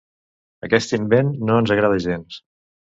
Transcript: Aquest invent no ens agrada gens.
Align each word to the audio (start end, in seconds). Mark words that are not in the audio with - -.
Aquest 0.69 0.95
invent 0.99 1.31
no 1.51 1.61
ens 1.61 1.77
agrada 1.77 2.05
gens. 2.09 2.45